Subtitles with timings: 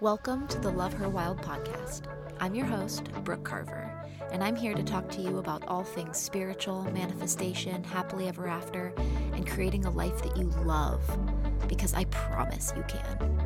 [0.00, 2.02] Welcome to the Love Her Wild podcast.
[2.40, 3.88] I'm your host, Brooke Carver,
[4.32, 8.92] and I'm here to talk to you about all things spiritual, manifestation, happily ever after,
[9.34, 11.00] and creating a life that you love,
[11.68, 13.38] because I promise you can.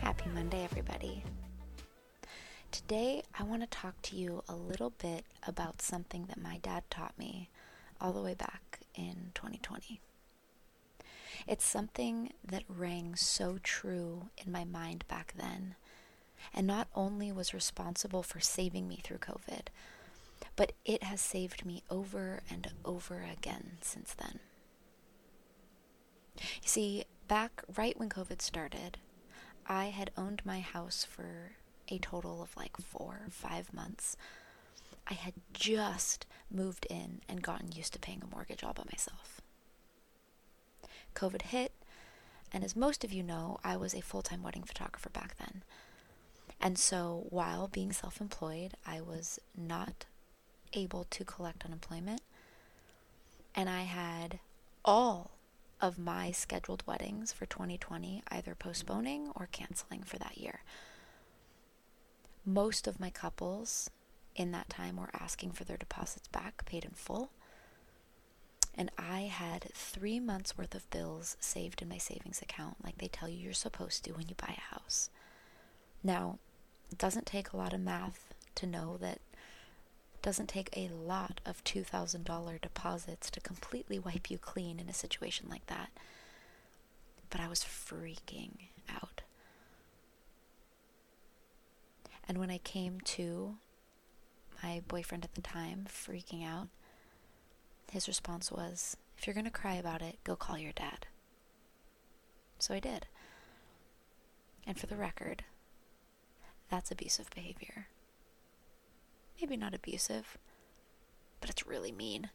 [0.00, 1.22] Happy Monday, everybody.
[2.72, 6.82] Today, I want to talk to you a little bit about something that my dad
[6.90, 7.50] taught me
[8.00, 10.00] all the way back in 2020.
[11.46, 15.74] It's something that rang so true in my mind back then,
[16.54, 19.68] and not only was responsible for saving me through COVID,
[20.56, 24.40] but it has saved me over and over again since then.
[26.36, 28.98] You see, back right when COVID started,
[29.66, 31.52] I had owned my house for
[31.88, 34.16] a total of like four or five months.
[35.08, 39.40] I had just moved in and gotten used to paying a mortgage all by myself.
[41.22, 41.72] COVID hit,
[42.52, 45.62] and as most of you know, I was a full time wedding photographer back then.
[46.60, 50.06] And so while being self employed, I was not
[50.72, 52.22] able to collect unemployment,
[53.54, 54.40] and I had
[54.84, 55.30] all
[55.80, 60.62] of my scheduled weddings for 2020 either postponing or canceling for that year.
[62.44, 63.90] Most of my couples
[64.34, 67.30] in that time were asking for their deposits back, paid in full
[68.74, 73.08] and I had three months worth of bills saved in my savings account, like they
[73.08, 75.10] tell you you're supposed to when you buy a house.
[76.02, 76.38] Now,
[76.90, 79.16] it doesn't take a lot of math to know that
[80.14, 84.94] it doesn't take a lot of $2,000 deposits to completely wipe you clean in a
[84.94, 85.90] situation like that.
[87.30, 89.22] But I was freaking out.
[92.28, 93.56] And when I came to
[94.62, 96.68] my boyfriend at the time freaking out,
[97.92, 101.04] his response was, If you're going to cry about it, go call your dad.
[102.58, 103.06] So I did.
[104.66, 105.44] And for the record,
[106.70, 107.88] that's abusive behavior.
[109.38, 110.38] Maybe not abusive,
[111.42, 112.30] but it's really mean.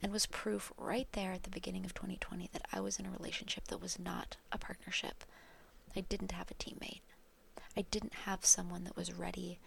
[0.00, 3.10] And was proof right there at the beginning of 2020 that I was in a
[3.10, 5.24] relationship that was not a partnership.
[5.96, 7.00] I didn't have a teammate.
[7.76, 9.58] I didn't have someone that was ready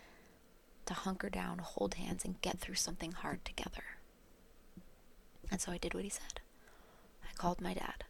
[0.86, 3.84] to hunker down, hold hands, and get through something hard together.
[5.52, 6.40] And so I did what he said.
[7.24, 8.06] I called my dad.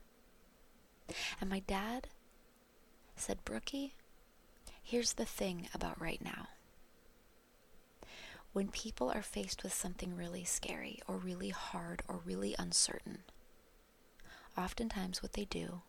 [1.41, 2.07] And my dad
[3.15, 3.95] said, Brookie,
[4.81, 6.47] here's the thing about right now.
[8.53, 13.19] When people are faced with something really scary or really hard or really uncertain,
[14.57, 15.81] oftentimes what they do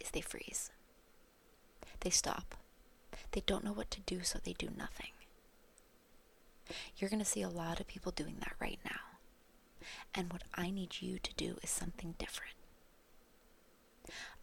[0.00, 0.70] is they freeze.
[2.00, 2.54] They stop.
[3.32, 5.10] They don't know what to do, so they do nothing.
[6.96, 9.13] You're going to see a lot of people doing that right now.
[10.14, 12.54] And what I need you to do is something different.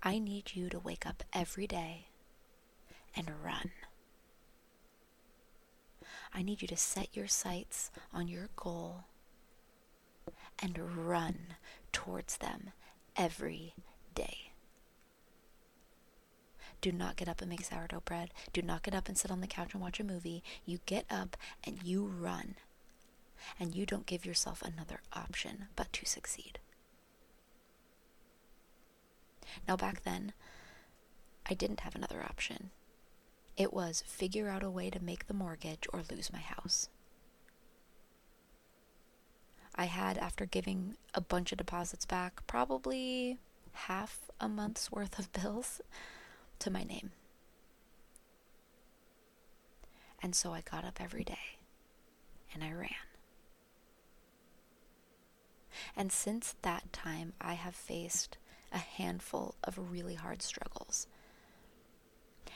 [0.03, 2.07] I need you to wake up every day
[3.15, 3.71] and run.
[6.33, 9.03] I need you to set your sights on your goal
[10.59, 11.55] and run
[11.91, 12.71] towards them
[13.15, 13.73] every
[14.15, 14.51] day.
[16.79, 18.31] Do not get up and make sourdough bread.
[18.53, 20.43] Do not get up and sit on the couch and watch a movie.
[20.65, 22.55] You get up and you run
[23.59, 26.59] and you don't give yourself another option but to succeed.
[29.67, 30.33] Now, back then,
[31.49, 32.71] I didn't have another option.
[33.57, 36.89] It was figure out a way to make the mortgage or lose my house.
[39.75, 43.39] I had, after giving a bunch of deposits back, probably
[43.73, 45.81] half a month's worth of bills
[46.59, 47.11] to my name.
[50.21, 51.57] And so I got up every day
[52.53, 53.10] and I ran.
[55.95, 58.37] And since that time, I have faced
[58.71, 61.07] a handful of really hard struggles.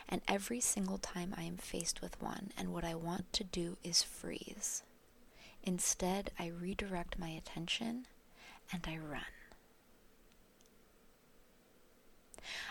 [0.07, 3.77] And every single time I am faced with one, and what I want to do
[3.83, 4.83] is freeze.
[5.63, 8.05] Instead, I redirect my attention
[8.71, 9.21] and I run.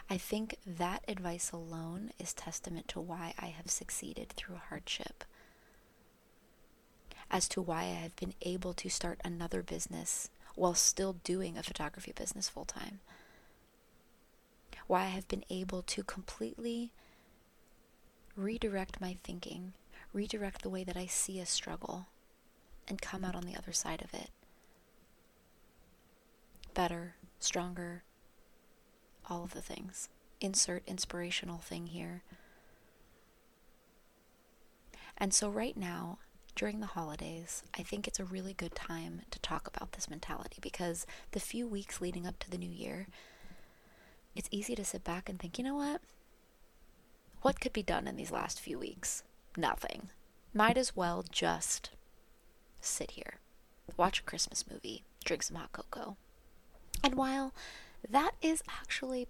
[0.08, 5.24] I think that advice alone is testament to why I have succeeded through hardship,
[7.30, 11.62] as to why I have been able to start another business while still doing a
[11.62, 13.00] photography business full time.
[14.86, 16.90] Why I have been able to completely
[18.36, 19.72] redirect my thinking,
[20.12, 22.06] redirect the way that I see a struggle,
[22.86, 24.30] and come out on the other side of it.
[26.74, 28.02] Better, stronger,
[29.28, 30.08] all of the things.
[30.40, 32.22] Insert inspirational thing here.
[35.16, 36.18] And so, right now,
[36.54, 40.58] during the holidays, I think it's a really good time to talk about this mentality
[40.60, 43.08] because the few weeks leading up to the new year,
[44.36, 46.00] it's easy to sit back and think, you know what?
[47.42, 49.22] What could be done in these last few weeks?
[49.56, 50.10] Nothing.
[50.52, 51.90] Might as well just
[52.80, 53.34] sit here,
[53.96, 56.16] watch a Christmas movie, drink some hot cocoa.
[57.02, 57.52] And while
[58.08, 59.26] that is actually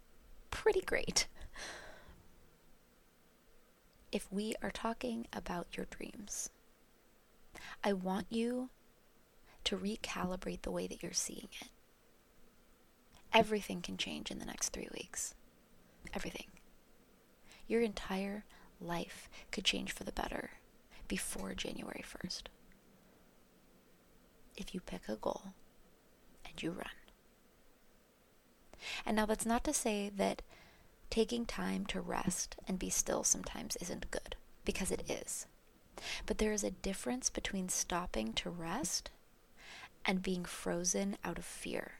[0.51, 1.27] pretty great,
[4.13, 6.51] if we are talking about your dreams,
[7.83, 8.71] I want you
[9.65, 11.69] to recalibrate the way that you're seeing it.
[13.33, 15.35] Everything can change in the next three weeks.
[16.13, 16.47] Everything.
[17.67, 18.45] Your entire
[18.81, 20.51] life could change for the better
[21.09, 22.43] before January 1st.
[24.57, 25.55] If you pick a goal
[26.49, 26.87] and you run.
[29.05, 30.43] And now that's not to say that
[31.11, 35.47] taking time to rest and be still sometimes isn't good, because it is.
[36.27, 39.11] But there is a difference between stopping to rest
[40.05, 41.93] and being frozen out of fear.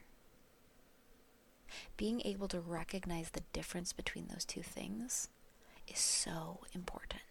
[1.97, 5.29] Being able to recognize the difference between those two things
[5.87, 7.21] is so important.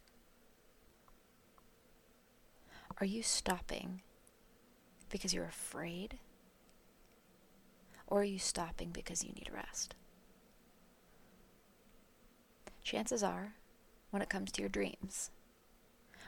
[3.00, 4.02] Are you stopping
[5.10, 6.18] because you're afraid?
[8.06, 9.94] Or are you stopping because you need rest?
[12.82, 13.54] Chances are,
[14.10, 15.30] when it comes to your dreams,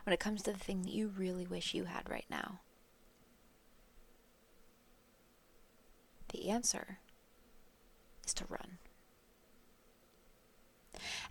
[0.06, 2.61] when it comes to the thing that you really wish you had right now,
[6.32, 6.99] the answer
[8.25, 8.79] is to run.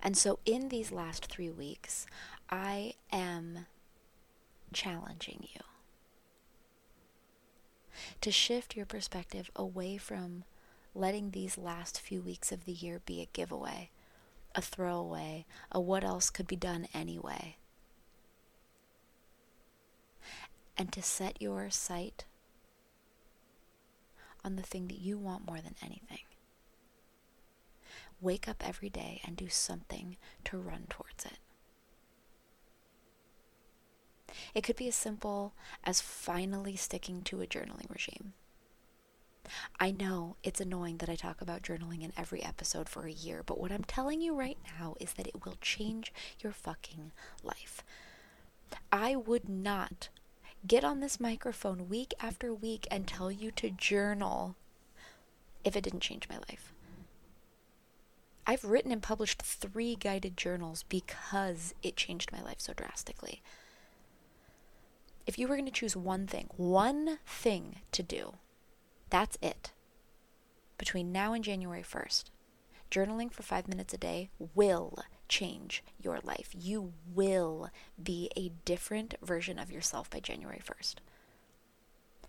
[0.04, 2.06] And so, in these last three weeks,
[2.50, 3.66] I am
[4.74, 5.62] challenging you
[8.19, 10.44] to shift your perspective away from
[10.94, 13.89] letting these last few weeks of the year be a giveaway,
[14.54, 17.56] a throwaway, a what else could be done anyway.
[20.77, 22.25] And to set your sight
[24.44, 26.19] on the thing that you want more than anything.
[28.22, 31.39] Wake up every day and do something to run towards it.
[34.54, 38.33] It could be as simple as finally sticking to a journaling regime.
[39.80, 43.44] I know it's annoying that I talk about journaling in every episode for a year,
[43.45, 47.12] but what I'm telling you right now is that it will change your fucking
[47.44, 47.83] life.
[48.92, 50.10] I would not
[50.67, 54.56] get on this microphone week after week and tell you to journal
[55.63, 56.73] if it didn't change my life.
[58.47, 63.41] I've written and published three guided journals because it changed my life so drastically.
[65.25, 68.35] If you were going to choose one thing, one thing to do,
[69.09, 69.71] that's it.
[70.77, 72.25] Between now and January 1st,
[72.91, 76.49] journaling for five minutes a day will change your life.
[76.53, 77.69] You will
[78.01, 80.95] be a different version of yourself by January 1st.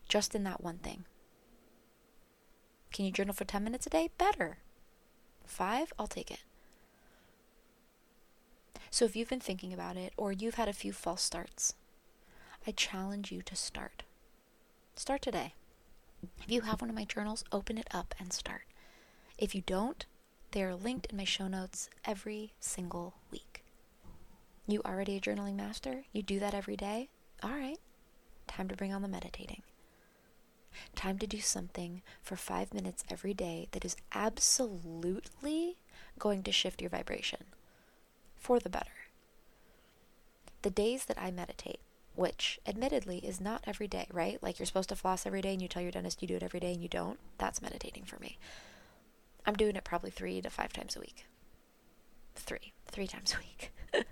[0.09, 1.05] Just in that one thing.
[2.93, 4.11] Can you journal for 10 minutes a day?
[4.17, 4.59] Better.
[5.45, 5.93] Five?
[5.99, 6.45] I'll take it.
[8.91, 11.75] So if you've been thinking about it or you've had a few false starts,
[12.67, 14.05] I challenge you to start.
[14.95, 15.55] Start today.
[16.43, 18.63] If you have one of my journals, open it up and start.
[19.39, 20.07] If you don't,
[20.53, 23.63] they are linked in my show notes every single week.
[24.67, 26.05] You already a journaling master?
[26.13, 27.09] You do that every day?
[27.43, 27.79] All right.
[28.49, 29.63] Time to bring on the meditating.
[30.95, 35.77] Time to do something for five minutes every day that is absolutely
[36.19, 37.45] going to shift your vibration
[38.37, 38.91] for the better.
[40.63, 41.81] The days that I meditate,
[42.15, 44.43] which admittedly is not every day, right?
[44.43, 46.43] Like you're supposed to floss every day and you tell your dentist you do it
[46.43, 47.19] every day and you don't.
[47.39, 48.39] That's meditating for me.
[49.47, 51.27] I'm doing it probably three to five times a week.
[52.35, 53.73] Three, three times a week.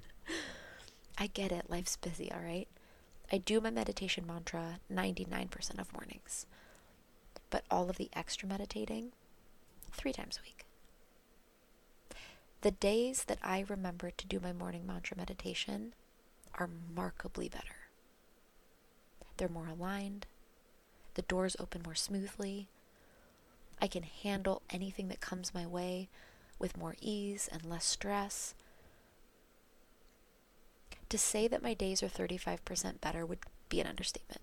[1.19, 1.69] I get it.
[1.69, 2.69] Life's busy, all right?
[3.33, 6.47] I do my meditation mantra 99% of mornings.
[7.51, 9.13] But all of the extra meditating,
[9.93, 10.65] three times a week.
[12.61, 15.95] The days that I remember to do my morning mantra meditation
[16.55, 17.89] are markedly better.
[19.37, 20.27] They're more aligned.
[21.15, 22.69] The doors open more smoothly.
[23.81, 26.09] I can handle anything that comes my way
[26.59, 28.55] with more ease and less stress.
[31.09, 34.41] To say that my days are 35% better would be an understatement.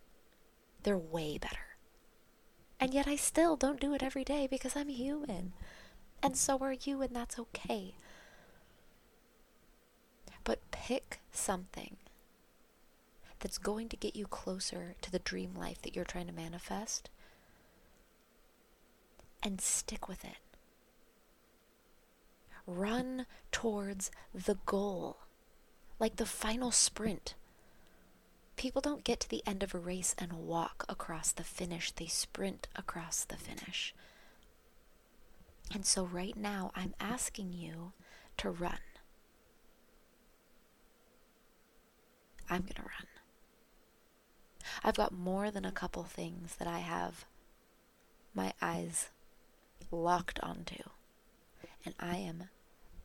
[0.84, 1.76] They're way better.
[2.80, 5.54] And yet I still don't do it every day because I'm human.
[6.24, 7.96] And so are you, and that's okay.
[10.44, 11.98] But pick something
[13.40, 17.10] that's going to get you closer to the dream life that you're trying to manifest
[19.44, 20.38] and stick with it.
[22.68, 25.18] Run towards the goal,
[26.00, 27.36] like the final sprint.
[28.56, 32.06] People don't get to the end of a race and walk across the finish, they
[32.06, 33.96] sprint across the finish.
[35.74, 37.94] And so right now, I'm asking you
[38.38, 38.80] to run.
[42.50, 43.08] I'm going to run.
[44.84, 47.26] I've got more than a couple things that I have
[48.34, 49.10] my eyes
[49.92, 50.84] locked onto,
[51.86, 52.46] and I am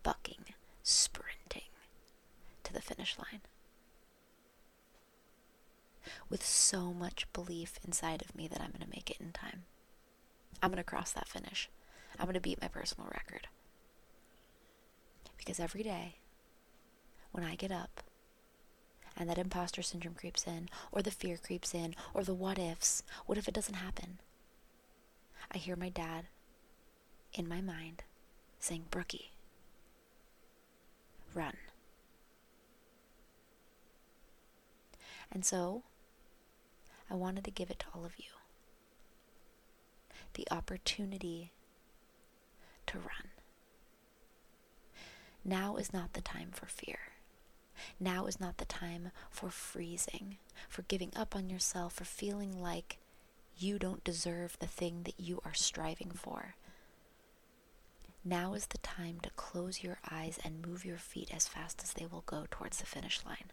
[0.03, 1.63] bucking, sprinting
[2.65, 3.41] to the finish line.
[6.31, 9.65] With so much belief inside of me that I'm going to make it in time.
[10.63, 11.69] I'm going to cross that finish.
[12.19, 13.49] I'm going to beat my personal record.
[15.37, 16.17] Because every day,
[17.33, 18.03] when I get up,
[19.17, 23.03] and that imposter syndrome creeps in, or the fear creeps in, or the what ifs.
[23.27, 24.19] What if it doesn't happen?
[25.53, 26.27] I hear my dad
[27.37, 28.03] in my mind
[28.59, 29.33] saying, Brookie,
[31.35, 31.55] run.
[35.31, 35.83] And so,
[37.11, 38.25] I wanted to give it to all of you
[40.35, 41.51] the opportunity
[42.87, 43.31] to run.
[45.45, 46.99] Now is not the time for fear.
[47.99, 50.37] Now is not the time for freezing,
[50.69, 52.99] for giving up on yourself, for feeling like
[53.57, 56.55] you don't deserve the thing that you are striving for.
[58.29, 61.93] Now is the time to close your eyes and move your feet as fast as
[61.93, 63.53] they will go towards the finish line.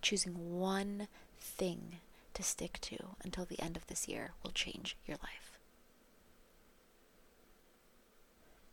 [0.00, 1.96] Choosing one thing
[2.34, 5.58] to stick to until the end of this year will change your life.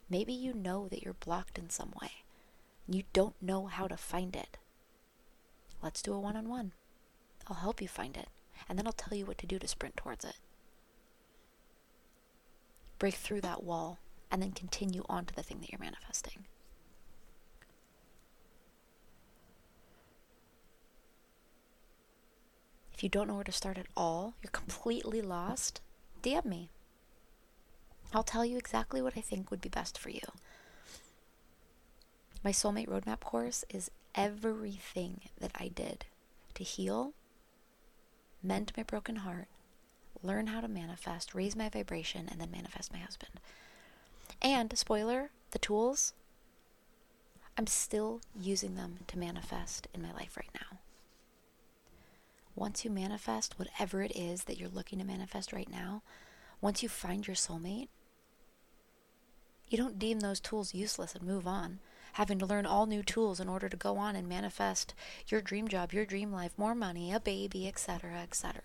[0.07, 2.11] Maybe you know that you're blocked in some way.
[2.85, 4.59] And You don't know how to find it.
[5.81, 6.73] Let's do a one on one.
[7.47, 8.27] I'll help you find it,
[8.69, 10.35] and then I'll tell you what to do to sprint towards it.
[13.03, 13.99] Break through that wall,
[14.31, 16.45] and then continue on to the thing that you're manifesting.
[22.93, 25.81] If you don't know where to start at all, you're completely lost,
[26.21, 26.69] DM me.
[28.13, 30.21] I'll tell you exactly what I think would be best for you.
[32.41, 36.05] My Soulmate Roadmap course is everything that I did
[36.53, 37.11] to heal,
[38.41, 39.49] mend my broken heart,
[40.23, 43.39] learn how to manifest, raise my vibration, and then manifest my husband.
[44.41, 46.13] And, spoiler, the tools,
[47.57, 50.79] I'm still using them to manifest in my life right now.
[52.55, 56.01] Once you manifest whatever it is that you're looking to manifest right now,
[56.61, 57.89] once you find your soulmate,
[59.69, 61.79] you don't deem those tools useless and move on,
[62.13, 64.93] having to learn all new tools in order to go on and manifest
[65.27, 68.61] your dream job, your dream life, more money, a baby, etc., etc.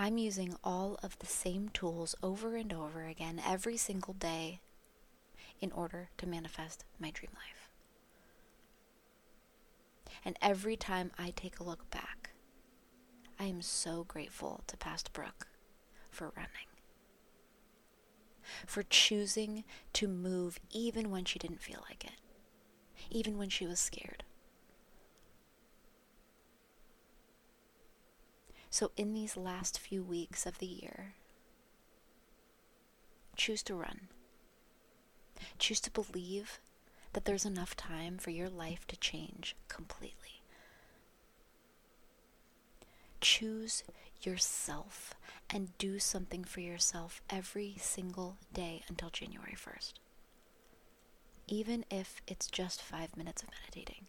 [0.00, 4.62] I'm using all of the same tools over and over again every single day
[5.60, 7.68] in order to manifest my dream life.
[10.24, 12.30] And every time I take a look back,
[13.38, 15.48] I am so grateful to past Brooke
[16.10, 16.48] for running
[18.66, 22.18] for choosing to move even when she didn't feel like it,
[23.10, 24.24] even when she was scared.
[28.70, 31.14] So, in these last few weeks of the year,
[33.36, 34.08] choose to run.
[35.58, 36.60] Choose to believe
[37.12, 40.42] that there's enough time for your life to change completely.
[43.20, 43.82] Choose
[44.22, 45.14] yourself
[45.52, 49.94] and do something for yourself every single day until January 1st.
[51.48, 54.06] Even if it's just five minutes of meditating,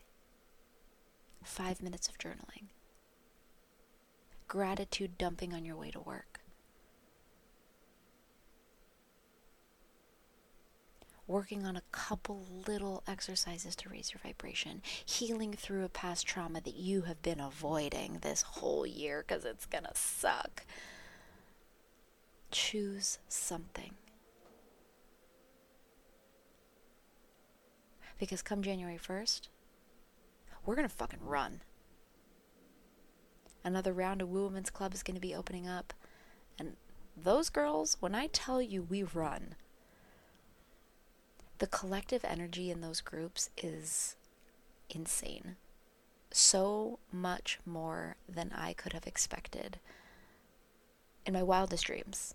[1.43, 2.65] five minutes of journaling,
[4.51, 6.41] gratitude dumping on your way to work,
[11.25, 16.59] working on a couple little exercises to raise your vibration, healing through a past trauma
[16.59, 20.65] that you have been avoiding this whole year because it's going to suck.
[22.51, 23.91] Choose something.
[28.19, 29.47] Because come January 1st,
[30.65, 31.61] we're going to fucking run.
[33.63, 35.93] Another round of Woo Women's Club is going to be opening up.
[36.57, 36.75] And
[37.15, 39.55] those girls, when I tell you we run,
[41.59, 44.15] the collective energy in those groups is
[44.89, 45.57] insane.
[46.31, 49.79] So much more than I could have expected
[51.25, 52.33] in my wildest dreams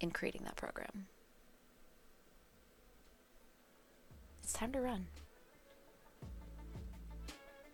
[0.00, 1.06] in creating that program.
[4.42, 5.06] It's time to run.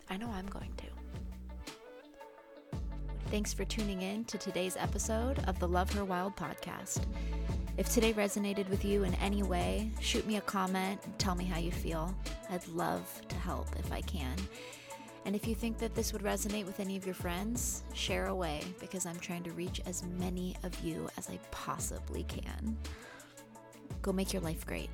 [0.09, 0.98] I know I'm going to.
[3.31, 7.05] Thanks for tuning in to today's episode of the Love Her Wild podcast.
[7.77, 11.59] If today resonated with you in any way, shoot me a comment tell me how
[11.59, 12.11] you feel.
[12.49, 14.35] I'd love to help if I can.
[15.25, 18.61] And if you think that this would resonate with any of your friends, share away
[18.79, 22.75] because I'm trying to reach as many of you as I possibly can.
[24.01, 24.89] Go make your life great.